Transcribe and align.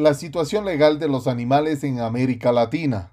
La 0.00 0.14
situación 0.14 0.64
legal 0.64 0.98
de 0.98 1.08
los 1.08 1.26
animales 1.28 1.84
en 1.84 2.00
América 2.00 2.52
Latina. 2.52 3.12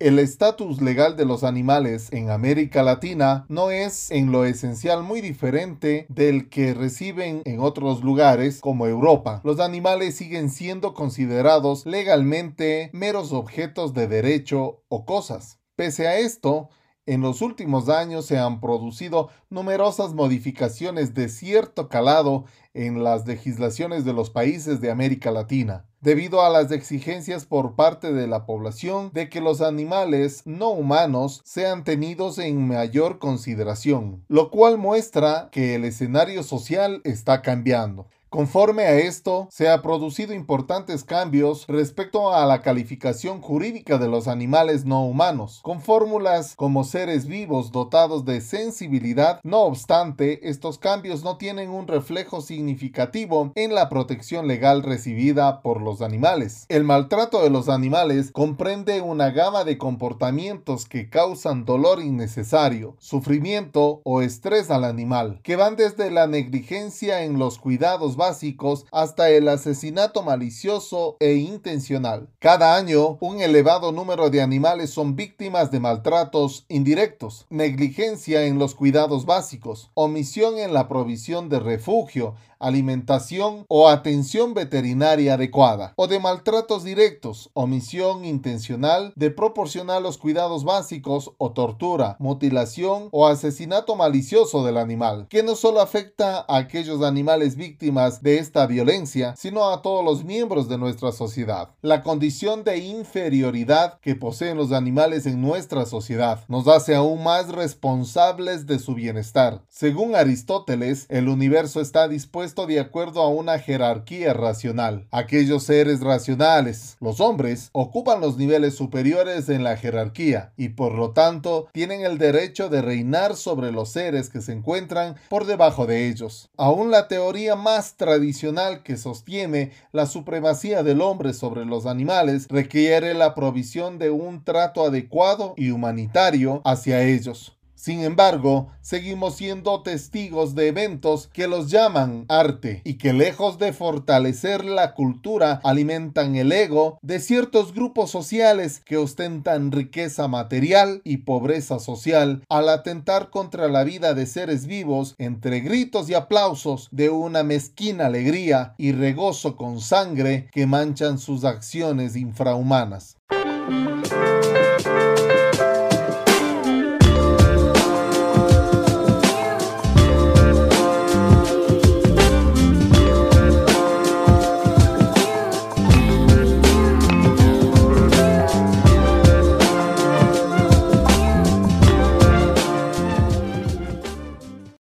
El 0.00 0.20
estatus 0.20 0.80
legal 0.80 1.16
de 1.16 1.24
los 1.24 1.42
animales 1.42 2.12
en 2.12 2.30
América 2.30 2.84
Latina 2.84 3.46
no 3.48 3.72
es 3.72 4.12
en 4.12 4.30
lo 4.30 4.44
esencial 4.44 5.02
muy 5.02 5.20
diferente 5.20 6.06
del 6.08 6.48
que 6.48 6.72
reciben 6.72 7.42
en 7.44 7.58
otros 7.58 8.04
lugares 8.04 8.60
como 8.60 8.86
Europa. 8.86 9.40
Los 9.42 9.58
animales 9.58 10.14
siguen 10.14 10.50
siendo 10.50 10.94
considerados 10.94 11.84
legalmente 11.84 12.90
meros 12.92 13.32
objetos 13.32 13.92
de 13.92 14.06
derecho 14.06 14.84
o 14.86 15.04
cosas. 15.04 15.58
Pese 15.74 16.06
a 16.06 16.16
esto, 16.16 16.68
en 17.08 17.22
los 17.22 17.40
últimos 17.40 17.88
años 17.88 18.26
se 18.26 18.38
han 18.38 18.60
producido 18.60 19.30
numerosas 19.48 20.12
modificaciones 20.12 21.14
de 21.14 21.30
cierto 21.30 21.88
calado 21.88 22.44
en 22.74 23.02
las 23.02 23.26
legislaciones 23.26 24.04
de 24.04 24.12
los 24.12 24.28
países 24.28 24.82
de 24.82 24.90
América 24.90 25.30
Latina, 25.30 25.86
debido 26.02 26.42
a 26.42 26.50
las 26.50 26.70
exigencias 26.70 27.46
por 27.46 27.76
parte 27.76 28.12
de 28.12 28.26
la 28.26 28.44
población 28.44 29.10
de 29.14 29.30
que 29.30 29.40
los 29.40 29.62
animales 29.62 30.42
no 30.44 30.68
humanos 30.68 31.40
sean 31.44 31.82
tenidos 31.82 32.38
en 32.38 32.68
mayor 32.68 33.18
consideración, 33.18 34.22
lo 34.28 34.50
cual 34.50 34.76
muestra 34.76 35.48
que 35.50 35.76
el 35.76 35.86
escenario 35.86 36.42
social 36.42 37.00
está 37.04 37.40
cambiando. 37.40 38.06
Conforme 38.30 38.82
a 38.82 38.98
esto, 38.98 39.48
se 39.50 39.70
han 39.70 39.80
producido 39.80 40.34
importantes 40.34 41.02
cambios 41.02 41.64
respecto 41.66 42.34
a 42.34 42.44
la 42.44 42.60
calificación 42.60 43.40
jurídica 43.40 43.96
de 43.96 44.06
los 44.06 44.28
animales 44.28 44.84
no 44.84 45.06
humanos, 45.06 45.60
con 45.62 45.80
fórmulas 45.80 46.54
como 46.54 46.84
seres 46.84 47.26
vivos 47.26 47.72
dotados 47.72 48.26
de 48.26 48.42
sensibilidad. 48.42 49.40
No 49.44 49.60
obstante, 49.60 50.46
estos 50.46 50.76
cambios 50.76 51.24
no 51.24 51.38
tienen 51.38 51.70
un 51.70 51.88
reflejo 51.88 52.42
significativo 52.42 53.50
en 53.54 53.74
la 53.74 53.88
protección 53.88 54.46
legal 54.46 54.82
recibida 54.82 55.62
por 55.62 55.80
los 55.80 56.02
animales. 56.02 56.66
El 56.68 56.84
maltrato 56.84 57.42
de 57.42 57.48
los 57.48 57.70
animales 57.70 58.30
comprende 58.30 59.00
una 59.00 59.30
gama 59.30 59.64
de 59.64 59.78
comportamientos 59.78 60.84
que 60.84 61.08
causan 61.08 61.64
dolor 61.64 62.02
innecesario, 62.02 62.94
sufrimiento 62.98 64.02
o 64.04 64.20
estrés 64.20 64.70
al 64.70 64.84
animal, 64.84 65.40
que 65.42 65.56
van 65.56 65.76
desde 65.76 66.10
la 66.10 66.26
negligencia 66.26 67.22
en 67.22 67.38
los 67.38 67.58
cuidados 67.58 68.17
básicos 68.18 68.84
hasta 68.92 69.30
el 69.30 69.48
asesinato 69.48 70.22
malicioso 70.22 71.16
e 71.20 71.36
intencional. 71.36 72.28
Cada 72.38 72.76
año, 72.76 73.16
un 73.20 73.40
elevado 73.40 73.92
número 73.92 74.28
de 74.28 74.42
animales 74.42 74.90
son 74.90 75.16
víctimas 75.16 75.70
de 75.70 75.80
maltratos 75.80 76.66
indirectos, 76.68 77.46
negligencia 77.48 78.44
en 78.44 78.58
los 78.58 78.74
cuidados 78.74 79.24
básicos, 79.24 79.90
omisión 79.94 80.58
en 80.58 80.74
la 80.74 80.88
provisión 80.88 81.48
de 81.48 81.60
refugio, 81.60 82.34
alimentación 82.58 83.64
o 83.68 83.88
atención 83.88 84.52
veterinaria 84.52 85.34
adecuada, 85.34 85.92
o 85.96 86.08
de 86.08 86.18
maltratos 86.18 86.84
directos, 86.84 87.50
omisión 87.54 88.24
intencional 88.24 89.12
de 89.14 89.30
proporcionar 89.30 90.02
los 90.02 90.18
cuidados 90.18 90.64
básicos 90.64 91.32
o 91.38 91.52
tortura, 91.52 92.16
mutilación 92.18 93.08
o 93.12 93.26
asesinato 93.28 93.94
malicioso 93.96 94.64
del 94.64 94.76
animal, 94.76 95.26
que 95.28 95.42
no 95.42 95.54
solo 95.54 95.80
afecta 95.80 96.44
a 96.48 96.56
aquellos 96.56 97.02
animales 97.02 97.56
víctimas 97.56 98.07
de 98.22 98.38
esta 98.38 98.66
violencia, 98.66 99.34
sino 99.36 99.70
a 99.70 99.82
todos 99.82 100.04
los 100.04 100.24
miembros 100.24 100.68
de 100.68 100.78
nuestra 100.78 101.12
sociedad. 101.12 101.70
La 101.82 102.02
condición 102.02 102.64
de 102.64 102.78
inferioridad 102.78 104.00
que 104.00 104.16
poseen 104.16 104.56
los 104.56 104.72
animales 104.72 105.26
en 105.26 105.40
nuestra 105.40 105.86
sociedad 105.86 106.44
nos 106.48 106.66
hace 106.68 106.94
aún 106.94 107.22
más 107.22 107.48
responsables 107.50 108.66
de 108.66 108.78
su 108.78 108.94
bienestar. 108.94 109.62
Según 109.68 110.14
Aristóteles, 110.14 111.06
el 111.08 111.28
universo 111.28 111.80
está 111.80 112.08
dispuesto 112.08 112.66
de 112.66 112.80
acuerdo 112.80 113.22
a 113.22 113.28
una 113.28 113.58
jerarquía 113.58 114.32
racional. 114.32 115.06
Aquellos 115.10 115.64
seres 115.64 116.00
racionales, 116.00 116.96
los 117.00 117.20
hombres, 117.20 117.70
ocupan 117.72 118.20
los 118.20 118.36
niveles 118.36 118.74
superiores 118.74 119.48
en 119.48 119.64
la 119.64 119.76
jerarquía 119.76 120.52
y 120.56 120.70
por 120.70 120.94
lo 120.94 121.10
tanto 121.10 121.68
tienen 121.72 122.00
el 122.00 122.18
derecho 122.18 122.68
de 122.68 122.82
reinar 122.82 123.36
sobre 123.36 123.72
los 123.72 123.90
seres 123.90 124.30
que 124.30 124.40
se 124.40 124.52
encuentran 124.52 125.16
por 125.28 125.46
debajo 125.46 125.86
de 125.86 126.08
ellos. 126.08 126.50
Aún 126.56 126.90
la 126.90 127.08
teoría 127.08 127.56
más 127.56 127.94
tradicional 127.98 128.82
que 128.82 128.96
sostiene 128.96 129.72
la 129.92 130.06
supremacía 130.06 130.82
del 130.82 131.02
hombre 131.02 131.34
sobre 131.34 131.66
los 131.66 131.84
animales 131.84 132.46
requiere 132.48 133.12
la 133.12 133.34
provisión 133.34 133.98
de 133.98 134.08
un 134.10 134.42
trato 134.42 134.86
adecuado 134.86 135.52
y 135.58 135.70
humanitario 135.70 136.62
hacia 136.64 137.02
ellos. 137.02 137.57
Sin 137.78 138.00
embargo, 138.00 138.72
seguimos 138.80 139.36
siendo 139.36 139.84
testigos 139.84 140.56
de 140.56 140.66
eventos 140.66 141.28
que 141.32 141.46
los 141.46 141.70
llaman 141.70 142.24
arte 142.28 142.82
y 142.82 142.94
que 142.94 143.12
lejos 143.12 143.60
de 143.60 143.72
fortalecer 143.72 144.64
la 144.64 144.94
cultura 144.94 145.60
alimentan 145.62 146.34
el 146.34 146.50
ego 146.50 146.98
de 147.02 147.20
ciertos 147.20 147.72
grupos 147.72 148.10
sociales 148.10 148.82
que 148.84 148.96
ostentan 148.96 149.70
riqueza 149.70 150.26
material 150.26 151.02
y 151.04 151.18
pobreza 151.18 151.78
social 151.78 152.42
al 152.48 152.68
atentar 152.68 153.30
contra 153.30 153.68
la 153.68 153.84
vida 153.84 154.12
de 154.12 154.26
seres 154.26 154.66
vivos 154.66 155.14
entre 155.16 155.60
gritos 155.60 156.10
y 156.10 156.14
aplausos 156.14 156.88
de 156.90 157.10
una 157.10 157.44
mezquina 157.44 158.06
alegría 158.06 158.74
y 158.76 158.90
regozo 158.90 159.56
con 159.56 159.80
sangre 159.80 160.48
que 160.50 160.66
manchan 160.66 161.20
sus 161.20 161.44
acciones 161.44 162.16
infrahumanas. 162.16 163.18